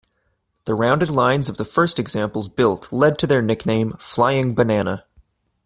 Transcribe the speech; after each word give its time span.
The 0.65 0.73
rounded 0.73 1.11
lines 1.11 1.47
of 1.47 1.57
the 1.57 1.63
first 1.63 1.99
examples 1.99 2.47
built 2.47 2.91
led 2.91 3.19
to 3.19 3.27
their 3.27 3.43
nickname: 3.43 3.91
"flying 3.99 4.55
banana". 4.55 5.05